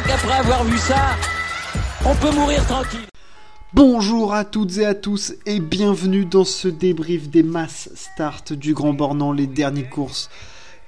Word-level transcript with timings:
crois 0.00 0.16
qu'après 0.16 0.38
avoir 0.38 0.64
vu 0.64 0.78
ça, 0.78 1.16
on 2.04 2.14
peut 2.14 2.34
mourir 2.34 2.64
tranquille. 2.66 3.06
Bonjour 3.74 4.32
à 4.32 4.44
toutes 4.44 4.78
et 4.78 4.86
à 4.86 4.94
tous 4.94 5.34
et 5.46 5.60
bienvenue 5.60 6.24
dans 6.24 6.44
ce 6.44 6.68
débrief 6.68 7.28
des 7.28 7.42
masses 7.42 7.90
start 7.94 8.52
du 8.52 8.72
Grand 8.74 8.92
Bornand, 8.92 9.32
les 9.32 9.46
dernières 9.46 9.90
courses, 9.90 10.30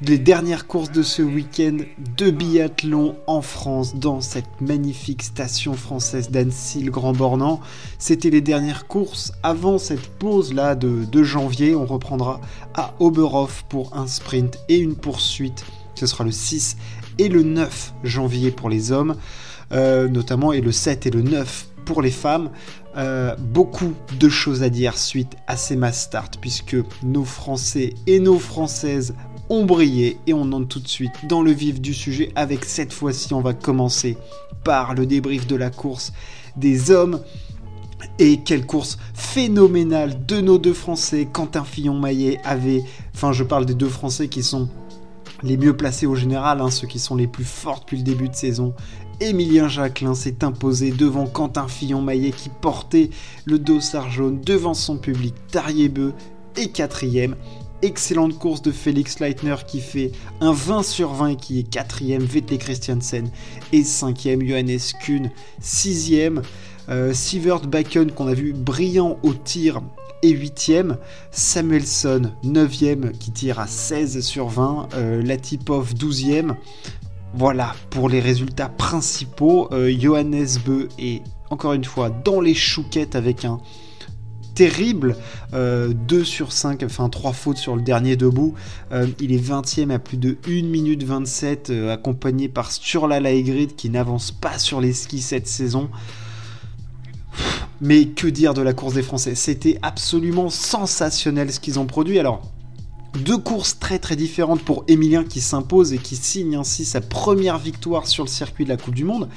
les 0.01 0.19
dernières 0.19 0.67
courses 0.67 0.91
de 0.91 1.03
ce 1.03 1.23
week-end 1.23 1.79
de 2.17 2.31
biathlon 2.31 3.17
en 3.27 3.43
France 3.43 3.95
dans 3.97 4.21
cette 4.21 4.61
magnifique 4.61 5.23
station 5.23 5.75
française 5.75 6.31
d'Annecy, 6.31 6.83
le 6.83 6.91
Grand 6.91 7.13
Bornand. 7.13 7.61
C'était 7.99 8.31
les 8.31 8.41
dernières 8.41 8.87
courses 8.87 9.33
avant 9.43 9.79
cette 9.79 10.09
pause 10.19 10.55
là 10.55 10.75
de, 10.75 11.05
de 11.05 11.23
janvier. 11.23 11.75
On 11.75 11.87
reprendra 11.87 12.41
à 12.75 12.95
Oberhof 12.99 13.65
pour 13.69 13.97
un 13.97 14.07
sprint 14.07 14.59
et 14.69 14.79
une 14.79 14.97
poursuite. 14.97 15.65
Ce 15.95 16.07
sera 16.07 16.25
le 16.25 16.33
6 16.33 16.77
et 17.19 17.29
le 17.29 17.43
9 17.43 17.95
janvier 18.05 18.51
pour 18.51 18.69
les 18.69 18.93
hommes, 18.93 19.17
euh, 19.73 20.09
notamment, 20.09 20.53
et 20.53 20.61
le 20.61 20.73
7 20.73 21.07
et 21.07 21.11
le 21.11 21.23
9 21.23 21.69
pour 21.85 22.03
les 22.03 22.11
femmes. 22.11 22.51
Euh, 22.97 23.35
beaucoup 23.39 23.95
de 24.19 24.29
choses 24.29 24.63
à 24.63 24.69
dire 24.69 24.99
suite 24.99 25.35
à 25.47 25.57
ces 25.57 25.77
mass 25.77 26.03
start 26.03 26.37
puisque 26.41 26.77
nos 27.03 27.25
Français 27.25 27.95
et 28.07 28.21
nos 28.21 28.39
Françaises 28.39 29.15
ont 29.49 29.65
brillé 29.65 30.19
et 30.27 30.35
on 30.35 30.53
entre 30.53 30.69
tout 30.69 30.81
de 30.81 30.89
suite 30.89 31.27
dans 31.27 31.41
le 31.41 31.53
vif 31.53 31.81
du 31.81 31.95
sujet 31.95 32.31
avec 32.35 32.67
cette 32.67 32.93
fois-ci 32.93 33.33
on 33.33 33.41
va 33.41 33.55
commencer 33.55 34.19
par 34.63 34.93
le 34.93 35.07
débrief 35.07 35.47
de 35.47 35.57
la 35.57 35.71
course 35.71 36.13
des 36.57 36.91
hommes 36.91 37.23
et 38.19 38.41
quelle 38.41 38.67
course 38.67 38.99
phénoménale 39.15 40.27
de 40.27 40.41
nos 40.41 40.59
deux 40.59 40.75
Français. 40.75 41.29
Quentin 41.33 41.65
Fillon-Maillet 41.65 42.41
avait, 42.45 42.83
enfin 43.15 43.33
je 43.33 43.45
parle 43.45 43.65
des 43.65 43.75
deux 43.75 43.89
Français 43.89 44.29
qui 44.29 44.43
sont 44.43 44.69
les 45.43 45.57
mieux 45.57 45.77
placés 45.77 46.07
au 46.07 46.15
général, 46.15 46.61
hein, 46.61 46.71
ceux 46.71 46.87
qui 46.87 46.99
sont 46.99 47.17
les 47.17 47.27
plus 47.27 47.45
forts 47.45 47.81
depuis 47.81 47.99
le 47.99 48.03
début 48.03 48.29
de 48.29 48.35
saison. 48.35 48.75
Emilien 49.21 49.69
Jacquelin 49.69 50.15
s'est 50.15 50.43
imposé 50.43 50.91
devant 50.91 51.27
Quentin 51.27 51.69
Fillon-Maillet 51.69 52.33
qui 52.33 52.49
portait 52.49 53.11
le 53.45 53.59
dossard 53.59 54.11
jaune 54.11 54.41
devant 54.41 54.75
son 54.75 54.97
public. 54.97 55.35
Tariebeu 55.51 56.13
est 56.57 56.69
quatrième. 56.69 57.37
Excellente 57.83 58.39
course 58.39 58.63
de 58.63 58.71
Félix 58.71 59.19
Leitner 59.21 59.57
qui 59.67 59.81
fait 59.81 60.13
un 60.41 60.53
20 60.53 60.83
sur 60.83 61.13
20 61.13 61.29
et 61.29 61.37
qui 61.37 61.59
est 61.59 61.63
quatrième. 61.65 62.23
Vettel 62.23 62.59
Christiansen 62.59 63.31
est 63.73 63.85
cinquième. 63.85 64.47
Johannes 64.47 64.79
Kuhn 65.05 65.31
sixième. 65.61 66.43
Euh, 66.89 67.13
Sivert 67.13 67.61
Bakken 67.61 68.11
qu'on 68.11 68.27
a 68.27 68.35
vu 68.35 68.53
brillant 68.53 69.19
au 69.23 69.35
tir 69.35 69.81
et 70.23 70.33
8ème. 70.33 70.97
Samuelson 71.31 72.33
9ème 72.45 73.13
qui 73.13 73.33
tire 73.33 73.61
à 73.61 73.67
16 73.67 74.21
sur 74.21 74.49
20. 74.49 74.89
Euh, 74.95 75.23
Latipov 75.23 75.95
12ème. 75.95 76.57
Voilà 77.35 77.75
pour 77.91 78.09
les 78.09 78.21
résultats 78.21 78.69
principaux. 78.69 79.69
Euh, 79.73 79.91
Johannes 79.99 80.59
Beu 80.67 80.89
est 80.99 81.23
encore 81.51 81.73
une 81.73 81.85
fois 81.85 82.11
dans 82.11 82.41
les 82.41 82.55
chouquettes 82.55 83.17
avec 83.17 83.45
un 83.45 83.59
terrible 84.55 85.17
2 85.53 85.57
euh, 85.57 86.25
sur 86.25 86.53
5, 86.53 86.83
enfin 86.83 87.09
3 87.09 87.33
fautes 87.33 87.57
sur 87.57 87.75
le 87.75 87.81
dernier 87.81 88.17
debout. 88.17 88.55
Euh, 88.93 89.07
il 89.19 89.33
est 89.33 89.43
20ème 89.43 89.91
à 89.91 89.99
plus 89.99 90.19
de 90.19 90.37
1 90.47 90.65
minute 90.65 91.05
27, 91.05 91.73
accompagné 91.91 92.49
par 92.49 92.71
Sturla 92.71 93.19
Laegrid 93.19 93.77
qui 93.77 93.89
n'avance 93.89 94.31
pas 94.31 94.59
sur 94.59 94.83
les 94.83 94.93
skis 94.93 95.23
cette 95.23 95.47
saison. 95.47 95.89
Mais 97.85 98.07
que 98.07 98.29
dire 98.29 98.55
de 98.55 98.63
la 98.63 98.73
course 98.73 98.95
des 98.95 99.03
Français? 99.03 99.35
C'était 99.35 99.77
absolument 99.83 100.51
sensationnel 100.51 101.53
ce 101.53 101.59
qu'ils 101.59 101.81
ont 101.81 101.85
produit. 101.85 102.21
Alors, 102.21 102.43
deux 103.25 103.39
courses 103.39 103.81
très 103.81 103.99
très 103.99 104.15
différentes 104.15 104.63
pour 104.63 104.85
Emilien 104.87 105.25
qui 105.25 105.41
s'impose 105.41 105.93
et 105.93 105.99
qui 105.99 106.15
signe 106.15 106.55
ainsi 106.55 106.85
sa 106.85 107.01
première 107.01 107.59
victoire 107.59 108.07
sur 108.07 108.23
le 108.23 108.29
circuit 108.29 108.63
de 108.63 108.69
la 108.69 108.77
Coupe 108.77 108.95
du 108.95 109.03
Monde. 109.03 109.29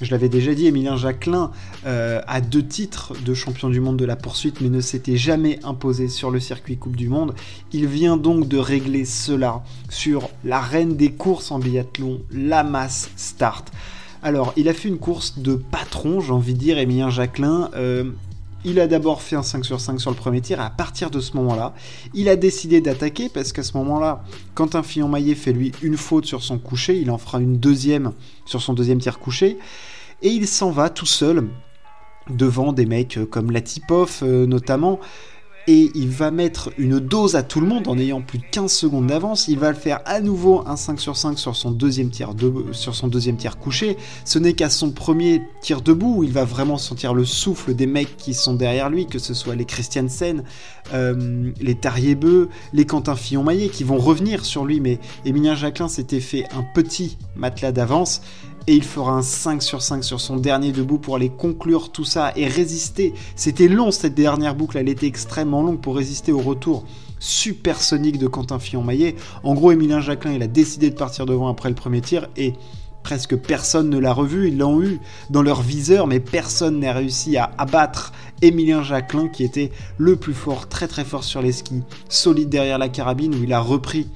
Je 0.00 0.10
l'avais 0.10 0.28
déjà 0.28 0.54
dit, 0.54 0.66
Emilien 0.66 0.96
Jacquelin 0.96 1.52
euh, 1.86 2.20
a 2.26 2.40
deux 2.40 2.66
titres 2.66 3.12
de 3.24 3.32
champion 3.32 3.70
du 3.70 3.78
monde 3.78 3.96
de 3.96 4.04
la 4.04 4.16
poursuite, 4.16 4.60
mais 4.60 4.70
ne 4.70 4.80
s'était 4.80 5.16
jamais 5.16 5.60
imposé 5.62 6.08
sur 6.08 6.32
le 6.32 6.40
circuit 6.40 6.76
Coupe 6.76 6.96
du 6.96 7.08
Monde. 7.08 7.36
Il 7.72 7.86
vient 7.86 8.16
donc 8.16 8.48
de 8.48 8.58
régler 8.58 9.04
cela 9.04 9.62
sur 9.88 10.30
la 10.42 10.60
reine 10.60 10.96
des 10.96 11.12
courses 11.12 11.52
en 11.52 11.60
biathlon, 11.60 12.22
la 12.32 12.64
masse 12.64 13.08
start. 13.14 13.70
Alors, 14.24 14.54
il 14.56 14.70
a 14.70 14.72
fait 14.72 14.88
une 14.88 14.96
course 14.96 15.38
de 15.38 15.54
patron, 15.54 16.18
j'ai 16.20 16.32
envie 16.32 16.54
de 16.54 16.58
dire, 16.58 16.78
Emilien 16.78 17.10
Jacquelin. 17.10 17.68
Euh, 17.74 18.10
il 18.64 18.80
a 18.80 18.86
d'abord 18.86 19.20
fait 19.20 19.36
un 19.36 19.42
5 19.42 19.66
sur 19.66 19.78
5 19.78 20.00
sur 20.00 20.10
le 20.10 20.16
premier 20.16 20.40
tir, 20.40 20.62
à 20.62 20.70
partir 20.70 21.10
de 21.10 21.20
ce 21.20 21.36
moment-là, 21.36 21.74
il 22.14 22.30
a 22.30 22.36
décidé 22.36 22.80
d'attaquer, 22.80 23.28
parce 23.28 23.52
qu'à 23.52 23.62
ce 23.62 23.76
moment-là, 23.76 24.24
quand 24.54 24.76
un 24.76 24.82
Fillon-Maillet 24.82 25.34
fait 25.34 25.52
lui 25.52 25.72
une 25.82 25.98
faute 25.98 26.24
sur 26.24 26.42
son 26.42 26.58
coucher, 26.58 26.98
il 26.98 27.10
en 27.10 27.18
fera 27.18 27.38
une 27.38 27.58
deuxième 27.58 28.12
sur 28.46 28.62
son 28.62 28.72
deuxième 28.72 28.98
tir 28.98 29.18
couché, 29.18 29.58
et 30.22 30.30
il 30.30 30.48
s'en 30.48 30.70
va 30.70 30.88
tout 30.88 31.04
seul, 31.04 31.46
devant 32.30 32.72
des 32.72 32.86
mecs 32.86 33.18
comme 33.30 33.50
Latipov 33.50 34.20
euh, 34.22 34.46
notamment, 34.46 35.00
et 35.66 35.90
il 35.94 36.10
va 36.10 36.30
mettre 36.30 36.70
une 36.78 36.98
dose 36.98 37.36
à 37.36 37.42
tout 37.42 37.60
le 37.60 37.66
monde 37.66 37.88
en 37.88 37.98
ayant 37.98 38.20
plus 38.20 38.38
de 38.38 38.44
15 38.50 38.70
secondes 38.70 39.06
d'avance. 39.06 39.48
Il 39.48 39.58
va 39.58 39.70
le 39.70 39.76
faire 39.76 40.00
à 40.04 40.20
nouveau 40.20 40.62
un 40.66 40.76
5 40.76 41.00
sur 41.00 41.16
5 41.16 41.38
sur 41.38 41.56
son 41.56 41.70
deuxième 41.70 42.10
tir, 42.10 42.34
couché. 43.58 43.96
Ce 44.24 44.38
n'est 44.38 44.52
qu'à 44.52 44.68
son 44.68 44.90
premier 44.90 45.42
tir 45.60 45.80
debout 45.80 46.16
où 46.18 46.24
il 46.24 46.32
va 46.32 46.44
vraiment 46.44 46.76
sentir 46.76 47.14
le 47.14 47.24
souffle 47.24 47.74
des 47.74 47.86
mecs 47.86 48.16
qui 48.16 48.34
sont 48.34 48.54
derrière 48.54 48.90
lui, 48.90 49.06
que 49.06 49.18
ce 49.18 49.32
soit 49.34 49.54
les 49.54 49.64
Christiansen, 49.64 50.44
euh, 50.92 51.52
les 51.60 51.74
Tariebeu, 51.74 52.48
les 52.72 52.84
Quentin 52.84 53.16
Fillon-Maillet 53.16 53.68
qui 53.68 53.84
vont 53.84 53.98
revenir 53.98 54.44
sur 54.44 54.64
lui. 54.64 54.80
Mais 54.80 54.98
Emilien 55.24 55.54
Jacquelin 55.54 55.88
s'était 55.88 56.20
fait 56.20 56.44
un 56.52 56.64
petit 56.74 57.16
matelas 57.36 57.72
d'avance 57.72 58.20
et 58.66 58.74
il 58.74 58.84
fera 58.84 59.12
un 59.12 59.22
5 59.22 59.62
sur 59.62 59.82
5 59.82 60.02
sur 60.02 60.20
son 60.20 60.36
dernier 60.36 60.72
debout 60.72 60.98
pour 60.98 61.16
aller 61.16 61.28
conclure 61.28 61.92
tout 61.92 62.04
ça 62.04 62.32
et 62.36 62.46
résister. 62.46 63.14
C'était 63.36 63.68
long 63.68 63.90
cette 63.90 64.14
dernière 64.14 64.54
boucle, 64.54 64.78
elle 64.78 64.88
était 64.88 65.06
extrêmement 65.06 65.62
longue 65.62 65.80
pour 65.80 65.96
résister 65.96 66.32
au 66.32 66.40
retour 66.40 66.84
supersonique 67.18 68.18
de 68.18 68.26
Quentin 68.26 68.58
Fillon-Maillet. 68.58 69.16
En 69.42 69.54
gros, 69.54 69.72
Emilien 69.72 70.00
Jacquelin, 70.00 70.34
il 70.34 70.42
a 70.42 70.46
décidé 70.46 70.90
de 70.90 70.94
partir 70.94 71.26
devant 71.26 71.48
après 71.48 71.68
le 71.68 71.74
premier 71.74 72.00
tir 72.00 72.28
et 72.36 72.54
presque 73.02 73.36
personne 73.36 73.90
ne 73.90 73.98
l'a 73.98 74.12
revu. 74.12 74.48
Ils 74.48 74.58
l'ont 74.58 74.82
eu 74.82 75.00
dans 75.30 75.42
leur 75.42 75.62
viseur, 75.62 76.06
mais 76.06 76.20
personne 76.20 76.80
n'a 76.80 76.92
réussi 76.92 77.36
à 77.36 77.52
abattre 77.58 78.12
Emilien 78.42 78.82
Jacquelin 78.82 79.28
qui 79.28 79.44
était 79.44 79.72
le 79.98 80.16
plus 80.16 80.34
fort, 80.34 80.68
très 80.68 80.88
très 80.88 81.04
fort 81.04 81.24
sur 81.24 81.40
les 81.40 81.52
skis, 81.52 81.82
solide 82.08 82.48
derrière 82.48 82.78
la 82.78 82.88
carabine 82.88 83.34
où 83.34 83.42
il 83.42 83.52
a 83.52 83.60
repris 83.60 84.08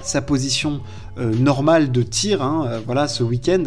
sa 0.00 0.22
position 0.22 0.80
normale 1.16 1.92
de 1.92 2.02
tir, 2.02 2.42
hein, 2.42 2.66
euh, 2.66 2.80
voilà, 2.84 3.08
ce 3.08 3.22
week-end. 3.22 3.64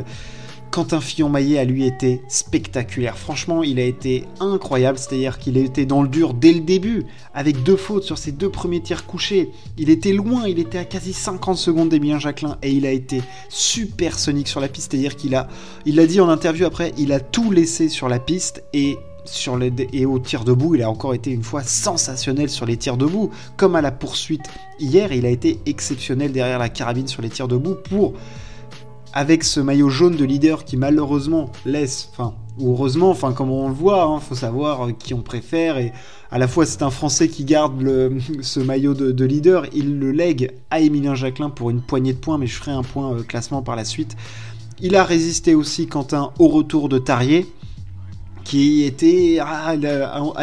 Quentin 0.72 1.00
Fillon-Maillet 1.00 1.58
a 1.58 1.64
lui 1.64 1.86
été 1.86 2.22
spectaculaire. 2.28 3.18
Franchement, 3.18 3.64
il 3.64 3.80
a 3.80 3.84
été 3.84 4.26
incroyable. 4.42 4.98
C'est-à-dire 4.98 5.40
qu'il 5.40 5.58
a 5.58 5.62
été 5.62 5.86
dans 5.86 6.02
le 6.02 6.10
dur 6.10 6.34
dès 6.34 6.52
le 6.52 6.60
début, 6.60 7.06
avec 7.34 7.64
deux 7.64 7.78
fautes 7.78 8.04
sur 8.04 8.18
ses 8.18 8.34
deux 8.34 8.50
premiers 8.50 8.82
tirs 8.82 9.06
couchés. 9.06 9.52
Il 9.78 9.90
était 9.90 10.12
loin, 10.12 10.48
il 10.50 10.60
était 10.60 10.80
à 10.80 10.84
quasi 10.84 11.14
50 11.14 11.58
secondes 11.58 11.88
d'Emilien 11.88 12.20
Jacquelin 12.20 12.58
et 12.62 12.72
il 12.72 12.86
a 12.86 12.92
été 12.92 13.22
super 13.48 14.20
sonique 14.20 14.50
sur 14.50 14.60
la 14.60 14.68
piste. 14.68 14.92
C'est-à-dire 14.92 15.16
qu'il 15.16 15.34
a, 15.36 15.48
il 15.86 15.96
l'a 15.96 16.08
dit 16.08 16.20
en 16.20 16.28
interview 16.28 16.66
après, 16.66 16.92
il 16.98 17.14
a 17.14 17.22
tout 17.22 17.52
laissé 17.52 17.88
sur 17.88 18.10
la 18.10 18.20
piste 18.20 18.62
et 18.74 18.98
sur 19.26 19.58
les, 19.58 19.74
et 19.94 20.06
au 20.06 20.20
tir 20.20 20.44
debout, 20.44 20.76
il 20.76 20.84
a 20.84 20.90
encore 20.90 21.14
été 21.14 21.32
une 21.32 21.44
fois 21.44 21.64
sensationnel 21.64 22.50
sur 22.50 22.66
les 22.66 22.78
tirs 22.78 22.98
debout. 22.98 23.32
Comme 23.58 23.76
à 23.76 23.82
la 23.82 23.92
poursuite 23.92 24.46
hier, 24.80 25.12
il 25.12 25.26
a 25.26 25.30
été 25.30 25.60
exceptionnel 25.66 26.32
derrière 26.32 26.60
la 26.60 26.70
carabine 26.70 27.08
sur 27.08 27.22
les 27.22 27.30
tirs 27.30 27.48
debout 27.48 27.76
pour, 27.76 28.14
avec 29.14 29.44
ce 29.44 29.60
maillot 29.60 29.90
jaune 29.90 30.16
de 30.16 30.26
leader 30.26 30.66
qui 30.66 30.78
malheureusement 30.78 31.50
laisse, 31.66 32.10
enfin, 32.12 32.36
ou 32.58 32.72
heureusement, 32.72 33.10
enfin, 33.10 33.34
comme 33.34 33.52
on 33.52 33.68
le 33.68 33.74
voit, 33.74 34.04
hein, 34.04 34.20
faut 34.20 34.36
savoir 34.36 34.90
qui 34.98 35.14
on 35.14 35.22
préfère. 35.22 35.78
Et 35.78 35.92
à 36.32 36.38
la 36.38 36.48
fois, 36.48 36.66
c'est 36.66 36.84
un 36.84 36.90
Français 36.90 37.28
qui 37.28 37.44
garde 37.46 37.82
le, 37.82 38.18
ce 38.42 38.60
maillot 38.60 38.94
de, 38.94 39.26
leader, 39.26 39.66
il 39.74 40.00
le 40.00 40.12
lègue 40.12 40.52
à 40.70 40.80
Emilien 40.80 41.16
Jacquelin 41.16 41.50
pour 41.50 41.70
une 41.70 41.82
poignée 41.82 42.14
de 42.14 42.18
points, 42.18 42.38
mais 42.38 42.48
je 42.48 42.56
ferai 42.56 42.72
un 42.72 42.84
point 42.84 43.14
euh, 43.14 43.24
classement 43.24 43.62
par 43.62 43.76
la 43.76 43.86
suite. 43.86 44.16
Il 44.82 44.96
a 44.96 45.04
résisté 45.04 45.56
aussi, 45.56 45.88
Quentin, 45.88 46.32
au 46.38 46.50
retour 46.50 46.90
de 46.90 46.98
Tarier 46.98 47.48
qui 48.46 48.84
était 48.84 49.40
à, 49.42 49.76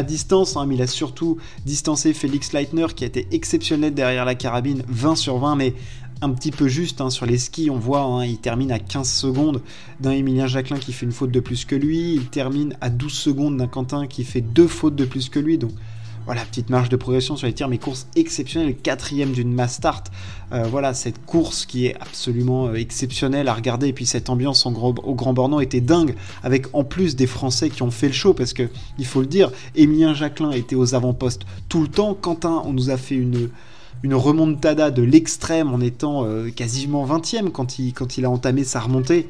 distance, 0.02 0.56
hein, 0.56 0.66
mais 0.66 0.75
il 0.75 0.82
a 0.82 0.87
surtout 0.87 1.38
distancé 1.64 2.12
Félix 2.12 2.52
Leitner, 2.52 2.88
qui 2.94 3.04
a 3.04 3.06
été 3.06 3.28
exceptionnel 3.31 3.94
derrière 3.94 4.25
la 4.25 4.34
carabine, 4.34 4.82
20 4.88 5.14
sur 5.14 5.38
20, 5.38 5.54
mais 5.54 5.75
un 6.20 6.31
petit 6.31 6.50
peu 6.50 6.69
juste 6.69 7.00
hein, 7.00 7.10
sur 7.10 7.26
les 7.26 7.38
skis, 7.38 7.70
on 7.70 7.78
voit, 7.78 8.02
hein, 8.02 8.26
il 8.26 8.38
termine 8.38 8.72
à 8.72 8.81
15 8.81 9.08
secondes 9.08 9.62
d'un 10.00 10.10
Emilien 10.10 10.49
Jacquelin 10.49 10.78
qui 10.78 10.93
fait 10.93 11.06
une 11.06 11.12
faute 11.12 11.31
de 11.31 11.40
plus 11.40 11.64
que 11.64 11.76
lui, 11.76 12.14
il 12.14 12.26
termine 12.26 12.76
à 12.81 12.90
12 12.90 13.12
secondes 13.12 13.56
d'un 13.56 13.69
Quentin 13.69 14.06
qui 14.08 14.25
fait 14.25 14.40
deux 14.40 14.69
fautes 14.69 14.96
de 14.96 15.04
plus 15.04 15.28
que 15.28 15.38
lui, 15.38 15.56
donc 15.56 15.70
voilà, 16.25 16.43
petite 16.45 16.71
marge 16.71 16.89
de 16.89 16.97
progression 16.97 17.37
sur 17.37 17.47
les 17.47 17.53
tirs, 17.53 17.69
mais 17.69 17.79
course 17.79 18.07
exceptionnelle, 18.15 18.77
quatrième 18.77 19.33
d'une 19.33 19.53
mass 19.53 19.75
start. 19.75 20.11
Euh, 20.53 20.65
voilà, 20.65 20.95
cette 20.95 21.25
course 21.25 21.67
qui 21.67 21.87
est 21.87 21.97
absolument 22.01 22.69
euh, 22.69 22.75
exceptionnelle 22.75 23.49
à 23.49 23.55
regarder, 23.55 23.89
et 23.89 23.93
puis 23.93 24.07
cette 24.07 24.31
ambiance 24.31 24.65
au 24.67 25.15
Grand 25.15 25.33
Bornand 25.33 25.61
était 25.61 25.81
dingue, 25.81 26.15
avec 26.43 26.67
en 26.75 26.85
plus 26.85 27.17
des 27.17 27.27
Français 27.27 27.71
qui 27.71 27.83
ont 27.83 27.91
fait 27.91 28.07
le 28.07 28.13
show, 28.13 28.35
parce 28.35 28.53
que, 28.53 28.69
il 28.99 29.07
faut 29.07 29.21
le 29.21 29.27
dire, 29.27 29.51
Emilien 29.75 30.15
Jacquelin 30.15 30.53
était 30.53 30.77
aux 30.77 30.95
avant-postes 30.95 31.43
tout 31.69 31.81
le 31.81 31.89
temps, 31.89 32.15
Quentin, 32.15 32.63
on 32.65 32.73
nous 32.73 32.91
a 32.91 32.97
fait 32.97 33.17
une 33.17 33.51
remontada 34.15 34.91
de 34.91 35.03
l'extrême 35.03 35.73
en 35.73 35.81
étant 35.81 36.25
euh, 36.25 36.51
quasiment 36.51 37.05
20 37.05 37.35
e 37.35 37.49
quand 37.51 37.79
il, 37.79 37.93
quand 37.93 38.17
il 38.17 38.25
a 38.25 38.31
entamé 38.31 38.65
sa 38.65 38.81
remontée. 38.81 39.29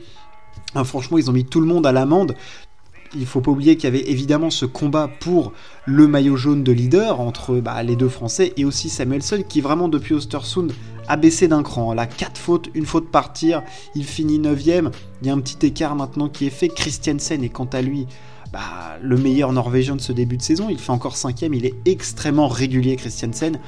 Ah, 0.75 0.85
franchement, 0.85 1.19
ils 1.19 1.29
ont 1.29 1.33
mis 1.33 1.44
tout 1.44 1.61
le 1.61 1.67
monde 1.67 1.87
à 1.87 1.93
l'amende. 1.93 2.35
Il 3.14 3.26
faut 3.26 3.41
pas 3.41 3.50
oublier 3.50 3.76
qu'il 3.76 3.85
y 3.85 3.87
avait 3.88 4.11
évidemment 4.11 4.50
ce 4.50 4.64
combat 4.64 5.09
pour 5.20 5.53
le 5.87 6.06
maillot 6.06 6.37
jaune 6.37 6.64
de 6.64 6.73
leader 6.73 7.20
entre 7.20 7.56
bah, 7.56 7.82
les 7.82 7.97
deux 7.97 8.09
Français 8.09 8.53
et 8.56 8.64
aussi 8.64 8.88
Samuelson 8.88 9.43
qui 9.49 9.61
vraiment 9.61 9.88
depuis 9.88 10.14
Ostersund 10.14 10.73
a 11.09 11.17
baissé 11.17 11.49
d'un 11.49 11.62
cran. 11.62 11.93
Là, 11.93 12.06
4 12.06 12.38
fautes, 12.38 12.69
une 12.75 12.87
faute 12.87 13.11
par 13.11 13.32
tir, 13.32 13.62
il 13.94 14.05
finit 14.05 14.38
9ème. 14.38 14.91
Il 15.20 15.26
y 15.26 15.31
a 15.31 15.35
un 15.35 15.41
petit 15.41 15.67
écart 15.67 15.94
maintenant 15.94 16.29
qui 16.29 16.47
est 16.47 16.50
fait. 16.50 16.69
Christiansen 16.69 17.44
est 17.44 17.49
quant 17.49 17.69
à 17.73 17.82
lui 17.82 18.06
bah, 18.53 18.99
le 19.00 19.17
meilleur 19.17 19.53
norvégien 19.53 19.97
de 19.97 20.00
ce 20.00 20.12
début 20.12 20.37
de 20.37 20.43
saison. 20.43 20.69
Il 20.70 20.79
fait 20.79 20.93
encore 20.93 21.17
5ème, 21.17 21.55
il 21.55 21.67
est 21.67 21.75
extrêmement 21.85 22.49
régulier 22.49 22.97
Christiansen. 22.97 23.58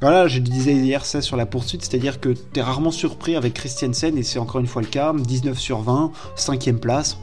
Voilà, 0.00 0.28
je 0.28 0.38
disais 0.38 0.72
hier 0.72 1.04
ça 1.04 1.20
sur 1.20 1.36
la 1.36 1.44
poursuite, 1.44 1.82
c'est-à-dire 1.82 2.20
que 2.20 2.30
tu 2.30 2.58
es 2.58 2.62
rarement 2.62 2.90
surpris 2.90 3.36
avec 3.36 3.52
Christiansen, 3.52 4.16
et 4.16 4.22
c'est 4.22 4.38
encore 4.38 4.60
une 4.60 4.66
fois 4.66 4.80
le 4.80 4.88
cas, 4.88 5.12
19 5.14 5.58
sur 5.58 5.82
20, 5.82 6.10
5ème 6.38 6.78
place, 6.78 7.18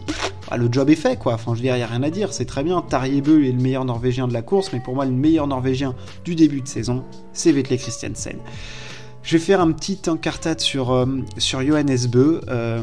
bah, 0.50 0.58
le 0.58 0.70
job 0.72 0.90
est 0.90 0.96
fait 0.96 1.18
quoi, 1.20 1.34
enfin 1.34 1.54
je 1.54 1.58
veux 1.58 1.64
dire, 1.64 1.76
il 1.76 1.80
n'y 1.80 1.84
a 1.84 1.88
rien 1.88 2.04
à 2.04 2.10
dire, 2.10 2.34
c'est 2.34 2.46
très 2.46 2.64
bien, 2.64 2.82
Tarjebø 2.82 3.44
est 3.44 3.52
le 3.52 3.62
meilleur 3.62 3.86
norvégien 3.86 4.28
de 4.28 4.34
la 4.34 4.42
course, 4.42 4.72
mais 4.72 4.80
pour 4.80 4.96
moi 4.96 5.06
le 5.06 5.12
meilleur 5.12 5.48
norvégien 5.48 5.96
du 6.24 6.36
début 6.36 6.62
de 6.62 6.68
saison, 6.68 7.04
c'est 7.34 7.52
Vetle 7.52 7.78
Christiansen. 7.78 8.38
Je 9.24 9.38
vais 9.38 9.44
faire 9.44 9.60
un 9.60 9.72
petit 9.74 10.00
encartade 10.08 10.62
sur, 10.62 10.92
euh, 10.92 11.06
sur 11.38 11.62
Johannes 11.62 12.08
Bö, 12.10 12.42
euh, 12.48 12.82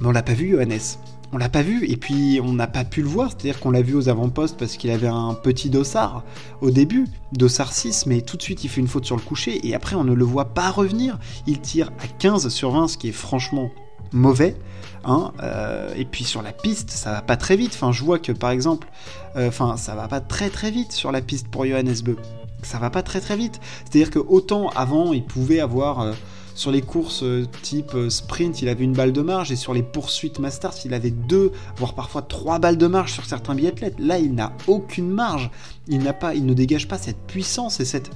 mais 0.00 0.06
on 0.06 0.10
l'a 0.10 0.22
pas 0.22 0.32
vu 0.32 0.52
Johannes, 0.52 0.80
on 1.34 1.36
l'a 1.36 1.48
pas 1.48 1.62
vu 1.62 1.84
et 1.86 1.96
puis 1.96 2.40
on 2.42 2.52
n'a 2.52 2.66
pas 2.66 2.84
pu 2.84 3.02
le 3.02 3.08
voir, 3.08 3.30
c'est-à-dire 3.30 3.60
qu'on 3.60 3.70
l'a 3.70 3.82
vu 3.82 3.94
aux 3.94 4.08
avant-postes 4.08 4.56
parce 4.56 4.76
qu'il 4.76 4.90
avait 4.90 5.08
un 5.08 5.34
petit 5.34 5.68
dossard 5.68 6.22
au 6.60 6.70
début, 6.70 7.06
dossard 7.32 7.72
6, 7.72 8.06
mais 8.06 8.22
tout 8.22 8.36
de 8.36 8.42
suite 8.42 8.64
il 8.64 8.68
fait 8.68 8.80
une 8.80 8.88
faute 8.88 9.04
sur 9.04 9.16
le 9.16 9.22
coucher 9.22 9.66
et 9.66 9.74
après 9.74 9.96
on 9.96 10.04
ne 10.04 10.14
le 10.14 10.24
voit 10.24 10.54
pas 10.54 10.70
revenir. 10.70 11.18
Il 11.46 11.60
tire 11.60 11.90
à 11.98 12.06
15 12.06 12.48
sur 12.48 12.70
20, 12.70 12.88
ce 12.88 12.96
qui 12.96 13.08
est 13.08 13.12
franchement 13.12 13.70
mauvais. 14.12 14.56
Hein, 15.06 15.32
euh, 15.42 15.92
et 15.96 16.04
puis 16.04 16.24
sur 16.24 16.40
la 16.40 16.52
piste, 16.52 16.90
ça 16.90 17.12
va 17.12 17.22
pas 17.22 17.36
très 17.36 17.56
vite. 17.56 17.72
Enfin, 17.74 17.92
je 17.92 18.02
vois 18.02 18.18
que 18.18 18.32
par 18.32 18.50
exemple, 18.50 18.88
euh, 19.36 19.48
enfin, 19.48 19.76
ça 19.76 19.94
va 19.94 20.08
pas 20.08 20.20
très 20.20 20.48
très 20.48 20.70
vite 20.70 20.92
sur 20.92 21.12
la 21.12 21.20
piste 21.20 21.48
pour 21.48 21.66
Johannes 21.66 21.94
Beu. 22.04 22.16
Ça 22.62 22.78
va 22.78 22.88
pas 22.88 23.02
très 23.02 23.20
très 23.20 23.36
vite. 23.36 23.60
C'est-à-dire 23.84 24.10
que 24.10 24.18
autant 24.18 24.70
avant, 24.70 25.12
il 25.12 25.24
pouvait 25.24 25.60
avoir 25.60 26.00
euh, 26.00 26.12
sur 26.54 26.70
les 26.70 26.80
courses 26.80 27.24
type 27.62 27.96
sprint, 28.08 28.62
il 28.62 28.68
avait 28.68 28.84
une 28.84 28.92
balle 28.92 29.12
de 29.12 29.20
marge, 29.22 29.50
et 29.50 29.56
sur 29.56 29.74
les 29.74 29.82
poursuites 29.82 30.38
Masters, 30.38 30.74
il 30.84 30.94
avait 30.94 31.10
deux, 31.10 31.50
voire 31.76 31.94
parfois 31.94 32.22
trois 32.22 32.60
balles 32.60 32.78
de 32.78 32.86
marge 32.86 33.12
sur 33.12 33.24
certains 33.24 33.56
biathlètes. 33.56 33.98
Là, 33.98 34.18
il 34.18 34.34
n'a 34.34 34.52
aucune 34.68 35.10
marge. 35.10 35.50
Il 35.88 35.98
n'a 35.98 36.12
pas, 36.12 36.34
il 36.34 36.46
ne 36.46 36.54
dégage 36.54 36.86
pas 36.86 36.96
cette 36.96 37.18
puissance 37.26 37.80
et 37.80 37.84
cette 37.84 38.10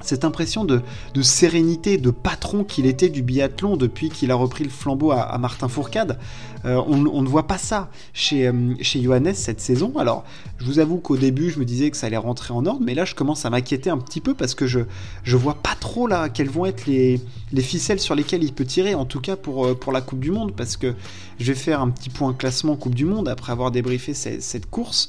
cette 0.00 0.24
impression 0.24 0.64
de, 0.64 0.82
sérénité, 1.22 1.98
de 1.98 2.10
patron 2.10 2.64
qu'il 2.64 2.86
était 2.86 3.08
du 3.08 3.22
biathlon 3.22 3.76
depuis 3.76 4.10
qu'il 4.10 4.30
a 4.30 4.34
repris 4.34 4.64
le 4.64 4.70
flambeau 4.70 5.12
à, 5.12 5.36
Martin 5.38 5.68
Fourcade. 5.68 6.18
Euh, 6.64 6.82
on, 6.86 7.22
ne 7.22 7.28
voit 7.28 7.46
pas 7.46 7.58
ça 7.58 7.88
chez, 8.12 8.46
euh, 8.48 8.74
chez 8.80 9.02
Johannes 9.02 9.34
cette 9.34 9.60
saison. 9.60 9.92
Alors, 9.98 10.24
je 10.58 10.64
vous 10.64 10.78
avoue 10.78 10.98
qu'au 10.98 11.16
début, 11.16 11.50
je 11.50 11.58
me 11.58 11.64
disais 11.64 11.90
que 11.90 11.96
ça 11.96 12.06
allait 12.08 12.16
rentrer 12.16 12.52
en 12.52 12.66
ordre, 12.66 12.80
mais 12.84 12.94
là, 12.94 13.04
je 13.04 13.14
commence 13.14 13.44
à 13.44 13.50
m'inquiéter 13.50 13.90
un 13.90 13.98
petit 13.98 14.20
peu 14.20 14.34
parce 14.34 14.54
que 14.54 14.66
je, 14.66 14.80
je 15.22 15.36
vois 15.36 15.54
pas 15.54 15.74
trop 15.78 16.06
là 16.06 16.28
quelles 16.28 16.50
vont 16.50 16.66
être 16.66 16.86
les, 16.86 17.20
les 17.52 17.62
ficelles 17.62 18.00
sur 18.00 18.14
lesquelles 18.14 18.42
il 18.42 18.52
peut 18.52 18.64
tirer, 18.64 18.94
en 18.94 19.04
tout 19.04 19.20
cas 19.20 19.36
pour, 19.36 19.66
euh, 19.66 19.74
pour 19.74 19.92
la 19.92 20.00
Coupe 20.00 20.20
du 20.20 20.30
Monde, 20.30 20.52
parce 20.56 20.76
que 20.76 20.94
je 21.38 21.52
vais 21.52 21.58
faire 21.58 21.80
un 21.80 21.90
petit 21.90 22.10
point 22.10 22.32
classement 22.32 22.76
Coupe 22.76 22.94
du 22.94 23.04
Monde 23.04 23.28
après 23.28 23.52
avoir 23.52 23.70
débriefé 23.70 24.14
cette, 24.14 24.68
course 24.68 25.08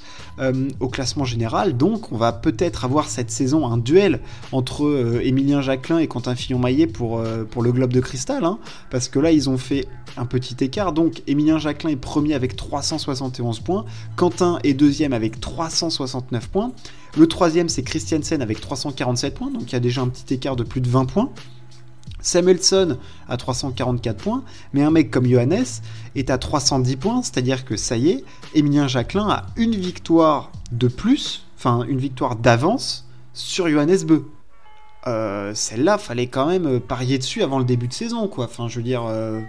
au 0.80 0.88
classement 0.88 1.26
général. 1.26 1.76
Donc, 1.76 2.12
on 2.12 2.18
va 2.18 2.32
peut-être 2.32 2.86
avoir 2.86 3.10
cette 3.10 3.32
saison 3.32 3.66
un 3.66 3.78
duel 3.78 4.20
entre 4.52 5.20
Émilien 5.24 5.62
Jacquelin 5.62 5.98
et 5.98 6.08
Quentin 6.08 6.36
Fillon-Maillet 6.36 6.86
pour, 6.86 7.24
pour 7.50 7.64
le 7.64 7.72
Globe 7.72 7.92
de 7.92 8.00
Cristal, 8.00 8.46
hein, 8.46 8.60
parce 8.92 9.10
que 9.10 9.18
là, 9.18 9.32
ils 9.32 9.50
ont 9.50 9.58
fait 9.58 9.88
un 10.18 10.26
petit 10.26 10.56
écart. 10.64 10.94
Donc, 10.94 11.24
Jacquelin 11.58 11.92
est 11.92 11.96
premier 11.96 12.34
avec 12.34 12.56
371 12.56 13.60
points, 13.60 13.86
Quentin 14.16 14.60
est 14.64 14.74
deuxième 14.74 15.14
avec 15.14 15.40
369 15.40 16.50
points, 16.50 16.72
le 17.18 17.28
troisième, 17.28 17.70
c'est 17.70 17.84
Christiansen 17.84 18.42
avec 18.42 18.62
347 18.62 19.34
points, 19.34 19.52
donc 19.52 19.64
il 19.72 19.74
y 19.74 19.76
a 19.76 19.80
déjà 19.80 20.02
un 20.02 20.08
petit 20.08 20.34
écart 20.34 20.56
de 20.56 20.64
plus 20.64 20.82
de 20.82 20.90
20 20.90 21.06
points. 21.06 21.30
Samuelson 22.22 22.98
a 23.28 23.38
344 23.38 24.18
points, 24.18 24.44
mais 24.74 24.84
un 24.84 24.92
mec 24.92 25.10
comme 25.10 25.26
Johannes 25.26 25.66
est 26.16 26.30
à 26.30 26.38
310 26.38 26.96
points, 26.98 27.22
c'est-à-dire 27.22 27.66
que 27.66 27.78
ça 27.78 27.98
y 27.98 28.10
est, 28.10 28.24
Émilien 28.54 28.88
Jacquelin 28.88 29.30
a 29.30 29.46
une 29.56 29.76
victoire 29.76 30.52
de 30.72 30.88
plus, 30.88 31.46
enfin 31.58 31.84
une 31.88 32.00
victoire 32.00 32.36
d'avance 32.36 33.08
sur 33.34 33.70
Johannes 33.70 34.04
Beu. 34.06 34.26
Euh, 35.08 35.54
celle-là, 35.56 35.98
fallait 35.98 36.28
quand 36.28 36.48
même 36.48 36.66
euh, 36.68 36.80
parier 36.80 37.18
dessus 37.18 37.42
avant 37.42 37.58
le 37.58 37.66
début 37.66 37.88
de 37.88 37.94
saison, 37.94 38.28
quoi. 38.28 38.46
Enfin, 38.46 38.68
je 38.68 38.78
veux 38.78 38.84
dire, 38.84 39.04
euh, 39.08 39.42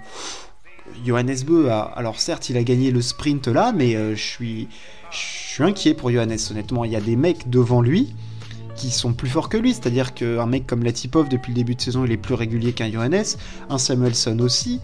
Johannes 1.04 1.42
Beu, 1.46 1.70
a, 1.70 1.80
alors 1.80 2.20
certes, 2.20 2.50
il 2.50 2.56
a 2.56 2.62
gagné 2.62 2.90
le 2.90 3.02
sprint 3.02 3.48
là, 3.48 3.72
mais 3.72 3.92
je 3.92 4.22
suis, 4.22 4.68
je 5.10 5.18
suis 5.18 5.64
inquiet 5.64 5.94
pour 5.94 6.10
Johannes. 6.10 6.38
Honnêtement, 6.50 6.84
il 6.84 6.92
y 6.92 6.96
a 6.96 7.00
des 7.00 7.16
mecs 7.16 7.48
devant 7.50 7.82
lui 7.82 8.14
qui 8.76 8.90
sont 8.90 9.12
plus 9.12 9.28
forts 9.28 9.50
que 9.50 9.58
lui, 9.58 9.74
c'est-à-dire 9.74 10.14
qu'un 10.14 10.46
mec 10.46 10.66
comme 10.66 10.84
Latipov 10.84 11.28
depuis 11.28 11.50
le 11.50 11.56
début 11.56 11.74
de 11.74 11.80
saison 11.82 12.06
il 12.06 12.12
est 12.12 12.16
plus 12.16 12.32
régulier 12.32 12.72
qu'un 12.72 12.90
Johannes, 12.90 13.26
un 13.68 13.76
Samuelson 13.76 14.38
aussi, 14.38 14.80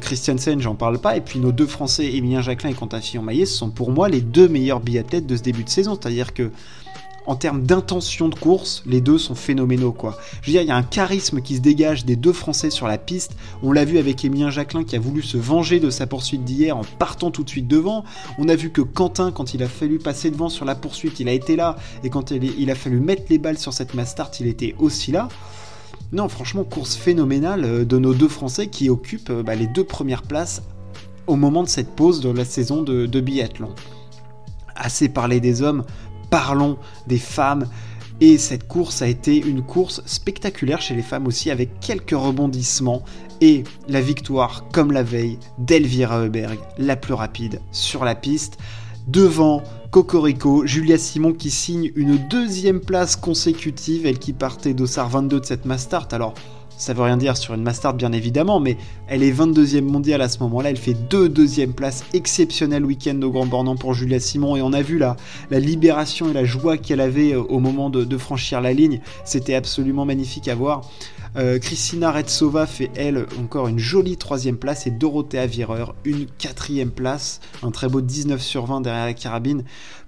Christiansen 0.00 0.60
j'en 0.60 0.74
parle 0.74 0.98
pas, 0.98 1.16
et 1.16 1.20
puis 1.20 1.38
nos 1.38 1.52
deux 1.52 1.66
Français 1.66 2.16
Emilien 2.16 2.40
Jacquelin 2.40 2.70
et 2.70 2.74
Quentin 2.74 3.00
Fillon-Maillet 3.00 3.46
sont 3.46 3.70
pour 3.70 3.92
moi 3.92 4.08
les 4.08 4.22
deux 4.22 4.48
meilleurs 4.48 4.80
biathlètes 4.80 5.26
de 5.26 5.36
ce 5.36 5.42
début 5.42 5.62
de 5.62 5.68
saison, 5.68 5.96
c'est-à-dire 6.00 6.34
que 6.34 6.50
en 7.26 7.36
termes 7.36 7.62
d'intention 7.62 8.28
de 8.28 8.34
course, 8.34 8.82
les 8.86 9.00
deux 9.00 9.18
sont 9.18 9.34
phénoménaux 9.34 9.92
quoi. 9.92 10.18
Je 10.40 10.46
veux 10.46 10.52
dire, 10.52 10.62
il 10.62 10.68
y 10.68 10.72
a 10.72 10.76
un 10.76 10.82
charisme 10.82 11.40
qui 11.40 11.56
se 11.56 11.60
dégage 11.60 12.04
des 12.04 12.16
deux 12.16 12.32
Français 12.32 12.70
sur 12.70 12.88
la 12.88 12.98
piste. 12.98 13.36
On 13.62 13.72
l'a 13.72 13.84
vu 13.84 13.98
avec 13.98 14.24
Emilien 14.24 14.50
Jacquelin 14.50 14.84
qui 14.84 14.96
a 14.96 15.00
voulu 15.00 15.22
se 15.22 15.36
venger 15.36 15.80
de 15.80 15.90
sa 15.90 16.06
poursuite 16.06 16.44
d'hier 16.44 16.76
en 16.76 16.82
partant 16.98 17.30
tout 17.30 17.44
de 17.44 17.48
suite 17.48 17.68
devant. 17.68 18.04
On 18.38 18.48
a 18.48 18.56
vu 18.56 18.70
que 18.70 18.80
Quentin, 18.80 19.30
quand 19.30 19.54
il 19.54 19.62
a 19.62 19.68
fallu 19.68 19.98
passer 19.98 20.30
devant 20.30 20.48
sur 20.48 20.64
la 20.64 20.74
poursuite, 20.74 21.20
il 21.20 21.28
a 21.28 21.32
été 21.32 21.56
là. 21.56 21.76
Et 22.02 22.10
quand 22.10 22.32
il 22.32 22.70
a 22.70 22.74
fallu 22.74 23.00
mettre 23.00 23.24
les 23.28 23.38
balles 23.38 23.58
sur 23.58 23.72
cette 23.72 23.94
mass 23.94 24.14
il 24.40 24.46
était 24.46 24.74
aussi 24.78 25.12
là. 25.12 25.28
Non, 26.12 26.28
franchement, 26.28 26.64
course 26.64 26.94
phénoménale 26.94 27.64
euh, 27.64 27.84
de 27.84 27.98
nos 27.98 28.12
deux 28.12 28.28
Français 28.28 28.66
qui 28.66 28.90
occupent 28.90 29.30
euh, 29.30 29.42
bah, 29.42 29.54
les 29.54 29.66
deux 29.66 29.84
premières 29.84 30.22
places 30.22 30.62
au 31.26 31.36
moment 31.36 31.62
de 31.62 31.68
cette 31.68 31.94
pause 31.96 32.20
de 32.20 32.28
la 32.28 32.44
saison 32.44 32.82
de, 32.82 33.06
de 33.06 33.20
biathlon. 33.20 33.70
Assez 34.74 35.08
parlé 35.08 35.40
des 35.40 35.62
hommes, 35.62 35.84
parlons 36.32 36.78
des 37.06 37.18
femmes. 37.18 37.66
Et 38.20 38.38
cette 38.38 38.66
course 38.66 39.02
a 39.02 39.06
été 39.06 39.36
une 39.36 39.62
course 39.62 40.02
spectaculaire 40.06 40.80
chez 40.80 40.94
les 40.94 41.02
femmes 41.02 41.26
aussi, 41.26 41.50
avec 41.50 41.78
quelques 41.80 42.16
rebondissements. 42.16 43.04
Et 43.40 43.64
la 43.88 44.00
victoire, 44.00 44.64
comme 44.72 44.92
la 44.92 45.02
veille, 45.02 45.38
d'Elvira 45.58 46.20
Heuberg, 46.20 46.58
la 46.78 46.96
plus 46.96 47.14
rapide 47.14 47.60
sur 47.70 48.04
la 48.04 48.14
piste. 48.14 48.58
Devant 49.08 49.62
Cocorico, 49.90 50.64
Julia 50.64 50.96
Simon 50.96 51.32
qui 51.32 51.50
signe 51.50 51.92
une 51.96 52.16
deuxième 52.28 52.80
place 52.80 53.14
consécutive, 53.16 54.06
elle 54.06 54.18
qui 54.18 54.32
partait 54.32 54.72
d'Ossar 54.72 55.10
22 55.10 55.40
de 55.40 55.44
cette 55.44 55.66
Mastart. 55.66 56.08
Alors, 56.12 56.34
ça 56.82 56.94
veut 56.94 57.02
rien 57.02 57.16
dire 57.16 57.36
sur 57.36 57.54
une 57.54 57.62
Mastart 57.62 57.94
bien 57.94 58.10
évidemment, 58.10 58.58
mais 58.58 58.76
elle 59.06 59.22
est 59.22 59.30
22e 59.30 59.82
mondiale 59.82 60.20
à 60.20 60.28
ce 60.28 60.40
moment-là, 60.40 60.70
elle 60.70 60.76
fait 60.76 60.94
deux 60.94 61.28
deuxièmes 61.28 61.74
places, 61.74 62.04
exceptionnel 62.12 62.84
week-end 62.84 63.22
au 63.22 63.30
Grand 63.30 63.46
Bornand 63.46 63.76
pour 63.76 63.94
Julia 63.94 64.18
Simon, 64.18 64.56
et 64.56 64.62
on 64.62 64.72
a 64.72 64.82
vu 64.82 64.98
la, 64.98 65.16
la 65.52 65.60
libération 65.60 66.28
et 66.28 66.32
la 66.32 66.44
joie 66.44 66.78
qu'elle 66.78 67.00
avait 67.00 67.34
euh, 67.34 67.40
au 67.40 67.60
moment 67.60 67.88
de, 67.88 68.18
franchir 68.18 68.60
la 68.60 68.72
ligne, 68.72 69.00
c'était 69.24 69.54
absolument 69.54 70.04
magnifique 70.04 70.48
à 70.48 70.56
voir. 70.56 70.90
Euh, 71.36 71.60
Christina 71.60 72.10
Retsova 72.10 72.66
fait 72.66 72.90
elle 72.96 73.26
encore 73.40 73.68
une 73.68 73.78
jolie 73.78 74.18
troisième 74.18 74.58
place. 74.58 74.86
Et 74.86 74.90
Dorothea 74.90 75.46
Vireur 75.46 75.94
une 76.04 76.26
quatrième 76.26 76.90
place, 76.90 77.40
un 77.62 77.70
très 77.70 77.88
beau 77.88 78.02
19 78.02 78.40
sur 78.42 78.66
20 78.66 78.82
derrière 78.82 79.06
la 79.06 79.14
carabine 79.14 79.64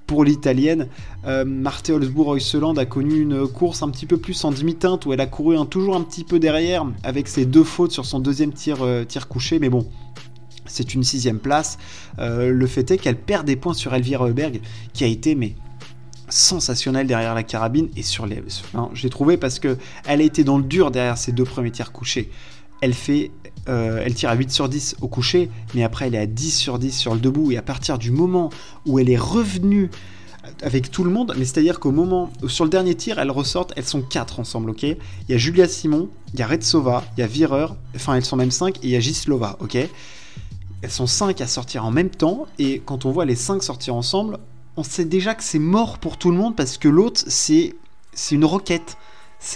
pour 0.07 0.25
l'italienne. 0.25 0.89
Euh, 1.27 1.45
Marthe 1.45 1.91
Holzbourg-Oiseland 1.91 2.77
a 2.77 2.85
connu 2.85 3.21
une 3.21 3.47
course 3.47 3.83
un 3.83 3.91
petit 3.91 4.07
peu 4.07 4.17
plus 4.17 4.45
en 4.45 4.51
demi-teinte 4.51 5.07
où 5.07 5.13
elle 5.13 5.21
a 5.21 5.27
couru 5.27 5.57
toujours 5.69 5.97
un 5.97 6.03
petit 6.03 6.25
peu 6.25 6.39
derrière 6.39 6.87
avec 7.03 7.29
ses 7.29 7.47
deux 7.47 7.65
fautes 7.65 7.93
sur 7.93 8.05
son 8.05 8.21
deuxième 8.21 8.53
tir, 8.53 8.79
euh, 8.83 9.05
couché, 9.29 9.59
mais 9.59 9.69
bon. 9.69 9.87
C'est 10.67 10.95
une 10.95 11.05
sixième 11.05 11.39
place. 11.39 11.79
Euh, 12.19 12.51
le 12.51 12.67
fait 12.67 12.91
est 12.91 12.99
qu'elle 12.99 13.19
perd 13.19 13.47
des 13.47 13.57
points 13.57 13.75
sur 13.75 13.95
Elvira 13.95 14.27
Heuberg, 14.27 14.61
qui 14.93 15.05
a 15.05 15.07
été 15.07 15.35
mais 15.35 15.55
sensationnelle 16.31 17.07
derrière 17.07 17.35
la 17.35 17.43
carabine 17.43 17.89
et 17.97 18.03
sur 18.03 18.27
les. 18.27 18.43
J'ai 18.95 19.11
trouvé 19.11 19.37
parce 19.37 19.59
que 19.59 19.77
elle 20.07 20.21
a 20.21 20.25
été 20.25 20.43
dans 20.43 20.57
le 20.57 20.65
dur 20.65 20.91
derrière 20.91 21.19
ses 21.19 21.33
deux 21.33 21.45
premiers 21.45 21.71
tirs 21.71 21.93
couchés. 21.93 22.31
Elle 22.85 22.93
fait 22.93 23.31
euh, 23.67 24.03
elle 24.05 24.13
tire 24.13 24.29
à 24.29 24.35
8 24.35 24.51
sur 24.51 24.69
10 24.69 24.97
au 25.01 25.09
coucher, 25.09 25.51
mais 25.75 25.85
après 25.85 26.09
elle 26.09 26.15
est 26.15 26.19
à 26.19 26.27
10 26.27 26.51
sur 26.51 26.79
10 26.79 26.93
sur 26.93 27.15
le 27.15 27.21
debout, 27.21 27.51
et 27.51 27.57
à 27.57 27.63
partir 27.63 27.97
du 27.97 28.11
moment 28.11 28.51
où 28.85 28.99
elle 28.99 29.09
est 29.09 29.17
revenue 29.17 29.91
avec 30.63 30.91
tout 30.91 31.03
le 31.03 31.11
monde, 31.11 31.35
mais 31.39 31.47
c'est-à-dire 31.47 31.81
qu'au 31.81 31.91
moment, 31.91 32.31
sur 32.47 32.65
le 32.65 32.71
dernier 32.71 32.95
tir, 32.95 33.19
elles 33.19 33.31
ressortent, 33.31 33.73
elles 33.77 33.87
sont 33.87 34.03
4 34.03 34.41
ensemble, 34.41 34.69
ok? 34.69 34.83
Il 34.83 34.99
y 35.31 35.33
a 35.33 35.39
Julia 35.39 35.67
Simon, 35.67 36.11
il 36.35 36.41
y 36.41 36.43
a 36.43 36.47
Retsova, 36.47 37.05
il 37.17 37.21
y 37.21 37.23
a 37.23 37.27
Vireur, 37.27 37.77
enfin 37.97 38.17
elles 38.17 38.25
sont 38.27 38.37
même 38.37 38.51
5, 38.51 38.77
et 38.77 38.81
il 38.83 38.91
y 38.91 38.97
a 38.97 39.01
Gislova, 39.01 39.57
ok? 39.61 39.79
Elles 40.83 40.91
sont 40.91 41.07
5 41.07 41.41
à 41.41 41.47
sortir 41.47 41.87
en 41.87 41.91
même 41.91 42.11
temps, 42.11 42.47
et 42.59 42.83
quand 42.85 43.07
on 43.07 43.13
voit 43.13 43.25
les 43.25 43.37
5 43.37 43.63
sortir 43.63 43.95
ensemble, 43.95 44.37
on 44.77 44.83
sait 44.83 45.07
déjà 45.07 45.35
que 45.35 45.43
c'est 45.43 45.59
mort 45.59 45.97
pour 45.97 46.19
tout 46.19 46.31
le 46.31 46.37
monde, 46.37 46.55
parce 46.55 46.77
que 46.77 46.89
l'autre, 46.89 47.23
c'est, 47.29 47.75
c'est 48.13 48.35
une 48.35 48.45
roquette 48.45 48.99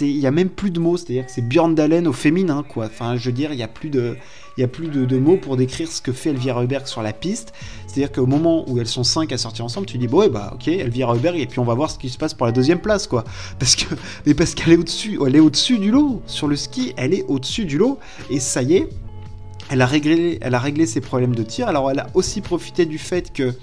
il 0.01 0.17
y 0.17 0.27
a 0.27 0.31
même 0.31 0.49
plus 0.49 0.71
de 0.71 0.79
mots, 0.79 0.97
c'est-à-dire 0.97 1.25
que 1.25 1.31
c'est 1.31 1.47
Björn 1.47 1.73
Dalen 1.73 2.07
au 2.07 2.13
féminin, 2.13 2.63
quoi. 2.67 2.85
Enfin, 2.85 3.15
je 3.17 3.25
veux 3.25 3.31
dire, 3.31 3.51
il 3.53 3.59
y 3.59 3.63
a 3.63 3.67
plus 3.67 3.89
de, 3.89 4.15
il 4.57 4.61
y 4.61 4.63
a 4.63 4.67
plus 4.67 4.87
de, 4.89 5.17
mots 5.17 5.37
pour 5.37 5.55
décrire 5.57 5.89
ce 5.89 6.01
que 6.01 6.11
fait 6.11 6.31
Elvira 6.31 6.61
Heuberg 6.61 6.85
sur 6.85 7.01
la 7.01 7.13
piste. 7.13 7.53
C'est-à-dire 7.87 8.11
qu'au 8.11 8.25
moment 8.25 8.69
où 8.69 8.79
elles 8.79 8.87
sont 8.87 9.03
cinq 9.03 9.31
à 9.31 9.37
sortir 9.37 9.65
ensemble, 9.65 9.87
tu 9.87 9.97
dis 9.97 10.07
bon, 10.07 10.19
ouais, 10.19 10.29
bah 10.29 10.51
ok, 10.53 10.67
Elvira 10.67 11.15
Heuberg, 11.15 11.39
et 11.39 11.45
puis 11.45 11.59
on 11.59 11.63
va 11.63 11.73
voir 11.73 11.89
ce 11.89 11.97
qui 11.97 12.09
se 12.09 12.17
passe 12.17 12.33
pour 12.33 12.45
la 12.45 12.51
deuxième 12.51 12.79
place, 12.79 13.07
quoi. 13.07 13.23
Parce 13.57 13.75
que, 13.75 13.95
mais 14.25 14.33
parce 14.33 14.53
qu'elle 14.53 14.73
est 14.73 14.77
au-dessus, 14.77 15.17
elle 15.25 15.35
est 15.35 15.39
au-dessus 15.39 15.79
du 15.79 15.91
lot 15.91 16.21
sur 16.25 16.47
le 16.47 16.55
ski, 16.55 16.93
elle 16.97 17.13
est 17.13 17.23
au-dessus 17.27 17.65
du 17.65 17.77
lot, 17.77 17.99
et 18.29 18.39
ça 18.39 18.61
y 18.61 18.75
est. 18.75 18.89
Elle 19.71 19.81
a, 19.81 19.85
réglé, 19.85 20.39
elle 20.41 20.55
a 20.55 20.59
réglé 20.59 20.87
ses 20.87 20.99
problèmes 20.99 21.35
de 21.35 21.43
tir. 21.43 21.67
Alors, 21.67 21.91
elle 21.91 21.99
a 21.99 22.07
aussi 22.15 22.41
profité 22.41 22.87
du 22.87 22.97
fait 22.97 23.31
que 23.31 23.53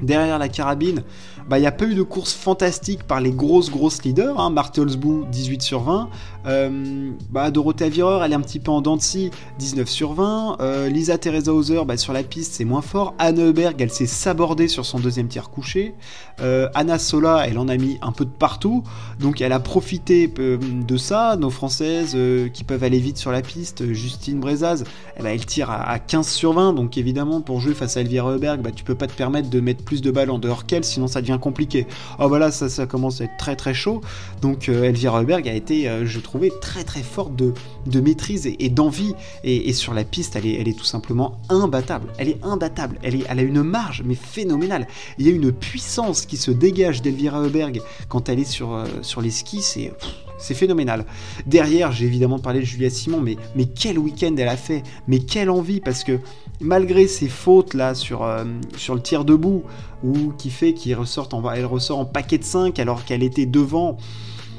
derrière 0.00 0.38
la 0.38 0.48
carabine, 0.48 1.02
bah, 1.48 1.58
il 1.58 1.62
n'y 1.62 1.66
a 1.66 1.72
pas 1.72 1.86
eu 1.86 1.94
de 1.94 2.02
course 2.02 2.34
fantastique 2.34 3.04
par 3.04 3.20
les 3.20 3.30
grosses 3.30 3.70
grosses 3.70 4.02
leaders. 4.02 4.38
Hein. 4.38 4.50
Marthe 4.50 4.78
18 4.78 5.62
sur 5.62 5.80
20. 5.80 6.10
Euh, 6.46 7.10
bah, 7.30 7.50
Dorothée 7.50 7.86
Avireur, 7.86 8.22
elle 8.22 8.32
est 8.32 8.34
un 8.34 8.40
petit 8.40 8.58
peu 8.58 8.70
en 8.70 8.82
dents 8.82 8.98
19 8.98 9.88
sur 9.88 10.12
20. 10.12 10.58
Euh, 10.60 10.88
Lisa 10.88 11.16
Teresa 11.16 11.52
Hauser, 11.52 11.80
bah, 11.86 11.96
sur 11.96 12.12
la 12.12 12.22
piste, 12.22 12.52
c'est 12.54 12.66
moins 12.66 12.82
fort. 12.82 13.14
Anne 13.18 13.40
Heuberg, 13.40 13.80
elle 13.80 13.90
s'est 13.90 14.06
sabordée 14.06 14.68
sur 14.68 14.84
son 14.84 14.98
deuxième 14.98 15.28
tir 15.28 15.48
couché. 15.48 15.94
Euh, 16.40 16.68
Anna 16.74 16.98
Sola, 16.98 17.46
elle 17.48 17.58
en 17.58 17.68
a 17.68 17.76
mis 17.76 17.98
un 18.02 18.12
peu 18.12 18.26
de 18.26 18.30
partout. 18.30 18.84
Donc 19.18 19.40
elle 19.40 19.52
a 19.52 19.60
profité 19.60 20.28
de 20.28 20.96
ça. 20.96 21.36
Nos 21.36 21.50
Françaises 21.50 22.16
qui 22.52 22.64
peuvent 22.64 22.84
aller 22.84 23.00
vite 23.00 23.16
sur 23.16 23.32
la 23.32 23.40
piste, 23.40 23.92
Justine 23.92 24.38
Brezaz, 24.38 24.84
elle 25.16 25.46
tire 25.46 25.70
à, 25.70 25.98
15 25.98 26.28
sur 26.28 26.52
20. 26.52 26.74
Donc 26.74 26.98
évidemment, 26.98 27.40
pour 27.40 27.60
jouer 27.60 27.74
face 27.74 27.96
à 27.96 28.02
Elvira 28.02 28.32
Heuberg, 28.32 28.60
bah, 28.60 28.70
tu 28.74 28.84
peux 28.84 28.94
pas 28.94 29.06
te 29.06 29.14
permettre 29.14 29.48
de 29.48 29.60
mettre 29.68 29.84
plus 29.84 30.00
de 30.00 30.10
balles 30.10 30.30
en 30.30 30.38
dehors 30.38 30.66
qu'elle, 30.66 30.84
sinon 30.84 31.06
ça 31.06 31.20
devient 31.20 31.38
compliqué. 31.40 31.86
Oh 32.18 32.28
voilà, 32.28 32.50
ça, 32.50 32.68
ça 32.68 32.86
commence 32.86 33.20
à 33.20 33.24
être 33.24 33.36
très 33.38 33.56
très 33.56 33.74
chaud. 33.74 34.00
Donc 34.40 34.68
Elvira 34.68 35.20
Heuberg 35.20 35.48
a 35.48 35.52
été, 35.52 35.90
je 36.04 36.20
trouve, 36.20 36.38
très 36.60 36.84
très 36.84 37.02
forte 37.02 37.34
de, 37.36 37.52
de 37.86 38.00
maîtrise 38.00 38.46
et, 38.46 38.68
d'envie. 38.68 39.14
Et, 39.44 39.72
sur 39.72 39.94
la 39.94 40.04
piste, 40.04 40.36
elle 40.36 40.46
est, 40.46 40.78
tout 40.78 40.84
simplement 40.84 41.40
imbattable. 41.48 42.08
Elle 42.18 42.28
est 42.28 42.44
imbattable. 42.44 42.98
Elle, 43.02 43.24
a 43.26 43.42
une 43.42 43.62
marge, 43.62 44.02
mais 44.04 44.14
phénoménale. 44.14 44.86
Il 45.18 45.26
y 45.26 45.30
a 45.30 45.32
une 45.32 45.52
puissance 45.52 46.26
qui 46.26 46.36
se 46.36 46.50
dégage 46.50 47.02
d'Elvira 47.02 47.40
Heuberg 47.40 47.80
quand 48.08 48.28
elle 48.28 48.38
est 48.38 48.44
sur, 48.44 48.74
euh, 48.74 48.86
sur 49.02 49.20
les 49.20 49.30
skis. 49.30 49.62
C'est. 49.62 49.92
C'est 50.38 50.54
phénoménal. 50.54 51.04
Derrière, 51.46 51.92
j'ai 51.92 52.06
évidemment 52.06 52.38
parlé 52.38 52.60
de 52.60 52.64
Julia 52.64 52.90
Simon, 52.90 53.20
mais, 53.20 53.36
mais 53.56 53.66
quel 53.66 53.98
week-end 53.98 54.34
elle 54.38 54.48
a 54.48 54.56
fait, 54.56 54.82
mais 55.06 55.18
quelle 55.18 55.50
envie, 55.50 55.80
parce 55.80 56.04
que 56.04 56.18
malgré 56.60 57.06
ses 57.06 57.28
fautes 57.28 57.74
là 57.74 57.94
sur, 57.94 58.24
euh, 58.24 58.44
sur 58.76 58.94
le 58.94 59.02
tir 59.02 59.24
debout, 59.24 59.62
ou 60.02 60.32
qui 60.38 60.50
fait 60.50 60.74
qu'elle 60.74 60.92
elle 60.92 61.66
ressort 61.66 61.98
en 61.98 62.04
paquet 62.04 62.38
de 62.38 62.44
5 62.44 62.78
alors 62.78 63.04
qu'elle 63.04 63.22
était 63.22 63.46
devant, 63.46 63.98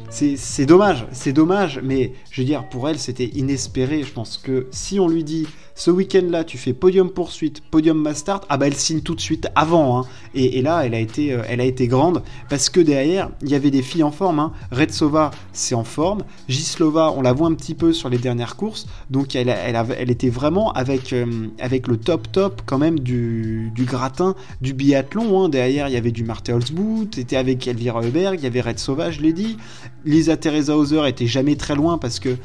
c'est 0.10 0.66
dommage, 0.66 1.06
c'est 1.12 1.34
dommage, 1.34 1.80
mais 1.84 2.14
je 2.32 2.42
veux 2.42 2.46
dire, 2.48 2.68
pour 2.68 2.90
elle, 2.90 2.98
c'était 2.98 3.28
inespéré. 3.28 4.04
Je 4.04 4.12
pense 4.12 4.38
que 4.38 4.68
si 4.72 5.00
on 5.00 5.08
lui 5.08 5.24
dit 5.24 5.48
ce 5.80 5.92
week-end-là, 5.92 6.44
tu 6.44 6.58
fais 6.58 6.74
podium 6.74 7.10
poursuite, 7.10 7.62
podium 7.62 7.98
master, 7.98 8.42
ah 8.50 8.58
bah 8.58 8.68
elle 8.68 8.76
signe 8.76 9.00
tout 9.00 9.16
de 9.16 9.22
suite 9.22 9.48
avant. 9.56 9.98
Hein. 9.98 10.06
Et, 10.36 10.62
là, 10.62 10.86
elle 10.86 10.94
a, 10.94 11.00
été, 11.00 11.32
euh, 11.32 11.42
elle 11.48 11.62
a 11.62 11.64
été 11.64 11.88
grande 11.88 12.22
parce 12.50 12.70
que 12.70 12.82
derrière, 12.82 13.30
il 13.42 13.50
y 13.50 13.56
avait 13.56 13.72
des 13.72 13.82
filles 13.82 14.04
en 14.04 14.12
forme. 14.12 14.40
Hein. 14.40 14.52
Redsova, 14.74 15.32
c'est 15.54 15.76
en 15.76 15.86
forme. 15.86 16.26
Gislova, 16.50 17.14
on 17.16 17.22
la 17.22 17.32
voit 17.32 17.48
un 17.48 17.54
petit 17.54 17.76
peu 17.76 17.94
sur 17.94 18.10
les 18.10 18.18
dernières 18.18 18.58
courses. 18.58 18.88
Donc 19.10 19.38
elle, 19.38 19.50
était 20.10 20.30
vraiment 20.30 20.74
avec, 20.74 21.14
euh, 21.14 21.48
avec 21.62 21.88
le 21.88 21.96
top 21.96 22.30
top 22.30 22.62
quand 22.66 22.78
même 22.78 23.00
du, 23.00 23.72
gratin 23.78 24.36
du 24.60 24.74
biathlon. 24.74 25.46
Hein. 25.46 25.48
Derrière, 25.48 25.88
il 25.88 25.94
y 25.94 25.98
avait 25.98 26.12
du 26.12 26.26
Marthe 26.26 26.50
Holzboot, 26.50 27.18
était 27.18 27.38
avec 27.38 27.66
Elvira 27.70 28.04
Heuberg, 28.04 28.38
il 28.38 28.44
y 28.44 28.48
avait 28.48 28.60
Redsova, 28.60 29.12
je 29.12 29.22
l'ai 29.22 29.32
dit. 29.32 29.56
Lisa 30.04 30.36
Teresa 30.36 30.76
Hauser 30.76 31.08
était 31.08 31.28
jamais 31.28 31.56
très 31.56 31.76
loin 31.76 31.98
parce 31.98 32.20
que 32.20 32.36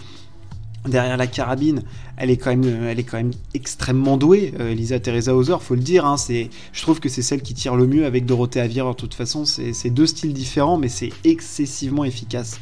derrière 0.88 1.17
la 1.17 1.26
carabine, 1.26 1.83
elle 2.17 2.31
est 2.31 2.37
quand 2.37 2.50
même, 2.50 3.33
extrêmement 3.55 4.17
douée. 4.17 4.53
Euh, 4.61 4.73
Elisa 4.73 5.00
Teresa 5.00 5.35
Hauser, 5.35 5.57
faut 5.61 5.75
le 5.75 5.81
dire. 5.81 6.05
Hein, 6.05 6.17
je 6.29 6.83
trouve 6.83 7.00
que 7.00 7.09
c'est 7.09 7.23
celle 7.23 7.43
qui 7.43 7.55
tire 7.55 7.76
le 7.76 7.87
mieux 7.87 8.07
avec 8.07 8.26
Dorothée 8.26 8.61
Avier. 8.61 8.83
De 8.83 8.93
toute 8.93 9.14
façon, 9.14 9.45
c'est 9.45 9.91
deux 9.91 10.07
styles 10.07 10.33
différents, 10.33 10.76
mais 10.76 10.88
c'est 10.88 11.11
excessivement 11.25 12.05
efficace. 12.05 12.61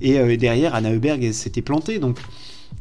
Et 0.00 0.18
euh, 0.18 0.36
derrière, 0.36 0.74
Anna 0.74 0.92
Heuberg 0.92 1.32
s'était 1.32 1.62
plantée. 1.62 1.98
Donc, 1.98 2.18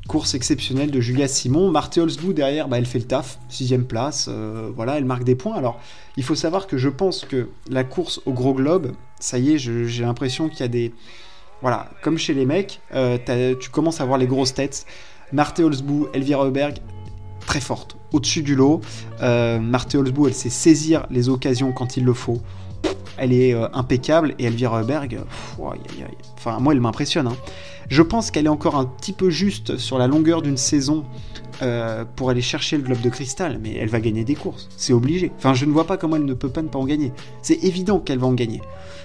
course 0.07 0.35
exceptionnelle 0.35 0.91
de 0.91 1.01
Julia 1.01 1.27
Simon. 1.27 1.71
Marthe 1.71 1.97
Holzbou 1.97 2.33
derrière, 2.33 2.67
bah, 2.67 2.77
elle 2.77 2.85
fait 2.85 2.99
le 2.99 3.05
taf, 3.05 3.39
sixième 3.49 3.85
place. 3.85 4.27
Euh, 4.29 4.69
voilà, 4.75 4.97
elle 4.97 5.05
marque 5.05 5.23
des 5.23 5.35
points. 5.35 5.55
Alors, 5.55 5.79
il 6.17 6.23
faut 6.23 6.35
savoir 6.35 6.67
que 6.67 6.77
je 6.77 6.89
pense 6.89 7.25
que 7.25 7.49
la 7.69 7.83
course 7.83 8.21
au 8.25 8.33
gros 8.33 8.53
globe, 8.53 8.91
ça 9.19 9.39
y 9.39 9.53
est, 9.53 9.57
j'ai 9.57 10.03
l'impression 10.03 10.49
qu'il 10.49 10.59
y 10.59 10.63
a 10.63 10.67
des 10.67 10.91
voilà, 11.65 11.89
comme 12.03 12.19
chez 12.19 12.35
les 12.35 12.45
mecs, 12.45 12.79
euh, 12.93 13.17
tu 13.59 13.71
commences 13.71 13.99
à 13.99 14.05
voir 14.05 14.19
les 14.19 14.27
grosses 14.27 14.53
têtes. 14.53 14.85
Marthe 15.33 15.61
Holzbou, 15.61 16.07
Elvira 16.13 16.45
Heuberg, 16.45 16.77
très 17.47 17.59
forte, 17.59 17.97
au-dessus 18.13 18.43
du 18.43 18.53
lot. 18.53 18.81
Euh, 19.23 19.59
Marthe 19.59 19.95
Holzbou, 19.95 20.27
elle 20.27 20.35
sait 20.35 20.51
saisir 20.51 21.07
les 21.09 21.27
occasions 21.27 21.71
quand 21.71 21.97
il 21.97 22.05
le 22.05 22.13
faut. 22.13 22.39
Elle 23.17 23.33
est 23.33 23.55
euh, 23.55 23.67
impeccable 23.73 24.35
et 24.37 24.45
Elvira 24.45 24.81
Heuberg, 24.81 25.21
enfin 26.45 26.59
moi 26.59 26.73
elle 26.73 26.81
m'impressionne. 26.81 27.27
Hein. 27.27 27.37
Je 27.89 28.01
pense 28.01 28.31
qu'elle 28.31 28.45
est 28.45 28.49
encore 28.49 28.75
un 28.75 28.85
petit 28.85 29.13
peu 29.13 29.29
juste 29.29 29.77
sur 29.77 29.97
la 29.97 30.07
longueur 30.07 30.41
d'une 30.41 30.57
saison 30.57 31.05
euh, 31.61 32.03
pour 32.15 32.29
aller 32.29 32.41
chercher 32.41 32.77
le 32.77 32.83
globe 32.83 33.01
de 33.01 33.09
cristal, 33.09 33.59
mais 33.61 33.75
elle 33.75 33.89
va 33.89 33.99
gagner 33.99 34.23
des 34.23 34.35
courses, 34.35 34.67
c'est 34.75 34.93
obligé. 34.93 35.31
Enfin, 35.37 35.53
je 35.53 35.65
ne 35.65 35.71
vois 35.71 35.85
pas 35.85 35.97
comment 35.97 36.15
elle 36.17 36.25
ne 36.25 36.33
peut 36.33 36.49
pas 36.49 36.61
ne 36.61 36.67
pas 36.67 36.79
en 36.79 36.85
gagner. 36.85 37.13
C'est 37.41 37.63
évident 37.63 37.99
qu'elle 37.99 38.19
va 38.19 38.27
en 38.27 38.33
gagner. 38.33 38.61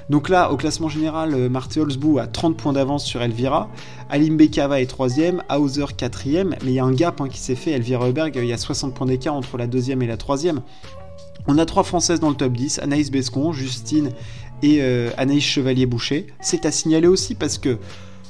Donc 0.09 0.29
là, 0.29 0.51
au 0.51 0.57
classement 0.57 0.89
général, 0.89 1.35
euh, 1.35 1.49
Marthe 1.49 1.77
Holzbou 1.77 2.19
a 2.19 2.27
30 2.27 2.57
points 2.57 2.73
d'avance 2.73 3.05
sur 3.05 3.23
Elvira, 3.23 3.69
Alim 4.09 4.37
Bekava 4.37 4.81
est 4.81 4.91
3ème, 4.91 5.41
Hauser 5.57 5.85
4ème, 5.85 6.57
mais 6.65 6.71
il 6.71 6.73
y 6.73 6.81
a 6.81 6.85
un 6.85 6.93
gap 6.93 7.21
hein, 7.21 7.29
qui 7.29 7.39
s'est 7.39 7.55
fait, 7.55 7.73
Elvira 7.73 8.09
Heuberg, 8.09 8.35
il 8.35 8.47
y 8.47 8.53
a 8.53 8.59
60 8.59 8.95
points 8.95 9.07
d'écart 9.07 9.35
entre 9.35 9.57
la 9.57 9.69
deuxième 9.69 10.03
et 10.03 10.07
la 10.09 10.17
troisième. 10.17 10.63
On 11.47 11.59
a 11.59 11.65
trois 11.67 11.85
Françaises 11.85 12.21
dans 12.21 12.29
le 12.29 12.35
top 12.35 12.53
10, 12.53 12.81
Anaïs 12.81 13.11
Bescon, 13.11 13.53
Justine 13.53 14.11
et 14.63 14.79
euh, 14.81 15.11
Anaïs 15.17 15.45
Chevalier-Boucher. 15.45 16.27
C'est 16.41 16.67
à 16.67 16.73
signaler 16.73 17.07
aussi 17.07 17.35
parce 17.35 17.59
que 17.59 17.79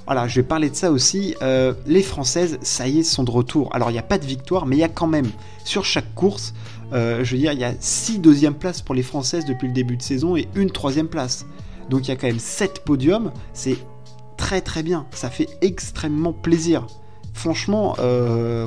voilà, 0.06 0.26
je 0.26 0.36
vais 0.36 0.46
parler 0.46 0.70
de 0.70 0.74
ça 0.74 0.90
aussi. 0.90 1.34
Euh, 1.42 1.72
les 1.86 2.02
Françaises, 2.02 2.58
ça 2.62 2.88
y 2.88 2.98
est, 3.00 3.02
sont 3.04 3.22
de 3.22 3.30
retour. 3.30 3.74
Alors, 3.74 3.90
il 3.90 3.92
n'y 3.92 3.98
a 3.98 4.04
pas 4.04 4.18
de 4.18 4.26
victoire, 4.26 4.66
mais 4.66 4.76
il 4.76 4.80
y 4.80 4.84
a 4.84 4.88
quand 4.88 5.06
même, 5.06 5.30
sur 5.64 5.84
chaque 5.84 6.14
course, 6.14 6.52
euh, 6.92 7.22
je 7.22 7.32
veux 7.32 7.38
dire, 7.38 7.52
il 7.52 7.60
y 7.60 7.64
a 7.64 7.74
6 7.78 8.18
deuxièmes 8.18 8.54
places 8.54 8.82
pour 8.82 8.94
les 8.94 9.04
Françaises 9.04 9.44
depuis 9.44 9.68
le 9.68 9.72
début 9.72 9.96
de 9.96 10.02
saison 10.02 10.36
et 10.36 10.48
une 10.56 10.70
troisième 10.70 11.06
place. 11.06 11.46
Donc, 11.90 12.06
il 12.06 12.08
y 12.08 12.12
a 12.12 12.16
quand 12.16 12.26
même 12.26 12.40
7 12.40 12.82
podiums. 12.84 13.30
C'est 13.52 13.76
très 14.36 14.60
très 14.60 14.82
bien. 14.82 15.06
Ça 15.12 15.30
fait 15.30 15.48
extrêmement 15.60 16.32
plaisir. 16.32 16.86
Franchement, 17.32 17.94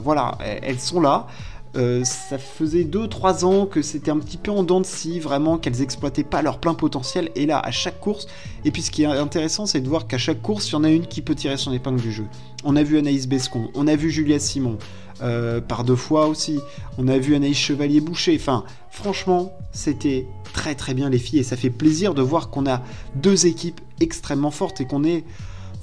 voilà, 0.04 0.38
elles 0.62 0.80
sont 0.80 1.02
là. 1.02 1.28
Euh, 1.76 2.04
ça 2.04 2.38
faisait 2.38 2.84
2-3 2.84 3.46
ans 3.46 3.66
que 3.66 3.82
c'était 3.82 4.12
un 4.12 4.20
petit 4.20 4.38
peu 4.38 4.52
en 4.52 4.64
dents 4.64 4.80
de 4.80 4.86
scie, 4.86 5.20
vraiment, 5.20 5.58
qu'elles 5.58 5.82
exploitaient 5.82 6.24
pas 6.24 6.42
leur 6.44 6.60
plein 6.60 6.76
potentiel. 6.76 7.32
Et 7.36 7.46
là, 7.46 7.60
à 7.60 7.72
chaque 7.72 8.00
course, 8.00 8.28
et 8.64 8.72
puis 8.72 8.84
ce 8.84 8.92
qui 8.92 9.04
est 9.04 9.08
intéressant, 9.08 9.66
c'est 9.66 9.82
de 9.82 9.90
voir 9.90 10.06
qu'à 10.06 10.20
chaque 10.20 10.42
course, 10.42 10.70
il 10.70 10.74
y 10.74 10.76
en 10.76 10.84
a 10.84 10.90
une 10.90 11.08
qui 11.08 11.22
peut 11.22 11.34
tirer 11.34 11.58
son 11.58 11.74
épingle 11.74 12.00
du 12.00 12.12
jeu. 12.12 12.26
On 12.64 12.76
a 12.76 12.84
vu 12.84 12.98
Anaïs 12.98 13.28
Bescon, 13.28 13.70
on 13.74 13.88
a 13.88 13.96
vu 13.96 14.12
Julia 14.12 14.38
Simon, 14.38 14.78
euh, 15.22 15.62
par 15.62 15.84
deux 15.84 15.96
fois 15.96 16.28
aussi, 16.28 16.60
on 16.98 17.08
a 17.08 17.18
vu 17.18 17.36
Anaïs 17.36 17.58
Chevalier-Boucher. 17.58 18.38
Enfin, 18.40 18.66
franchement, 18.92 19.52
c'était 19.72 20.28
très 20.54 20.76
très 20.76 20.94
bien 20.94 21.10
les 21.10 21.20
filles, 21.20 21.40
et 21.40 21.44
ça 21.44 21.58
fait 21.58 21.72
plaisir 21.72 22.14
de 22.14 22.22
voir 22.22 22.52
qu'on 22.52 22.68
a 22.68 22.84
deux 23.16 23.48
équipes 23.48 23.82
extrêmement 24.00 24.52
fortes 24.52 24.80
et 24.80 24.86
qu'on 24.86 25.04
est 25.04 25.24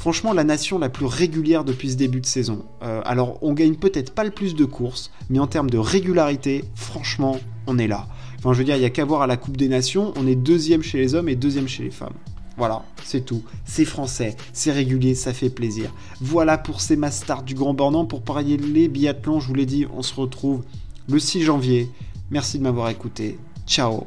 franchement 0.01 0.33
la 0.33 0.45
nation 0.45 0.79
la 0.79 0.89
plus 0.89 1.05
régulière 1.05 1.63
depuis 1.63 1.91
ce 1.91 1.97
début 1.97 2.21
de 2.21 2.27
saison. 2.27 2.65
Euh, 2.83 3.03
alors 3.05 3.39
on 3.43 3.53
gagne 3.53 3.75
peut-être 3.75 4.15
pas 4.15 4.25
le 4.25 4.31
plus 4.31 4.55
de 4.55 4.65
courses, 4.65 5.13
mais 5.29 5.39
en 5.39 5.47
termes 5.47 5.69
de 5.69 5.77
régularité, 5.77 6.65
franchement, 6.75 7.39
on 7.67 7.79
est 7.79 7.87
là. 7.87 8.09
Enfin 8.39 8.55
je 8.55 8.59
veux 8.59 8.65
dire, 8.65 8.77
il 8.77 8.81
n'y 8.81 8.87
a 8.87 8.91
qu'à 8.91 9.05
voir 9.05 9.21
à 9.21 9.27
la 9.27 9.37
Coupe 9.37 9.59
des 9.59 9.69
Nations, 9.69 10.13
on 10.17 10.27
est 10.27 10.35
deuxième 10.35 10.83
chez 10.83 10.99
les 10.99 11.15
hommes 11.15 11.29
et 11.29 11.37
deuxième 11.37 11.69
chez 11.69 11.85
les 11.85 11.91
femmes. 11.91 12.15
Voilà, 12.57 12.83
c'est 13.05 13.27
tout. 13.27 13.43
C'est 13.67 13.85
français, 13.85 14.37
c'est 14.55 14.73
régulier, 14.73 15.15
ça 15.15 15.35
fait 15.35 15.51
plaisir. 15.51 15.93
Voilà 16.21 16.57
pour 16.57 16.81
ces 16.81 16.97
masters 16.97 17.43
du 17.43 17.55
Grand 17.55 17.75
Bornand. 17.75 18.07
Pour 18.07 18.23
parier 18.23 18.57
les 18.57 18.89
biathlons, 18.89 19.39
je 19.39 19.49
vous 19.49 19.55
l'ai 19.55 19.67
dit, 19.67 19.87
on 19.95 20.03
se 20.03 20.15
retrouve 20.15 20.63
le 21.09 21.19
6 21.19 21.43
janvier. 21.43 21.91
Merci 22.31 22.59
de 22.59 22.63
m'avoir 22.63 22.89
écouté. 22.89 23.39
Ciao, 23.67 24.07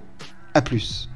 à 0.55 0.61
plus. 0.61 1.12